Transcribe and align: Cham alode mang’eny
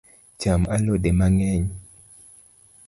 Cham 0.39 0.61
alode 0.75 1.11
mang’eny 1.19 1.65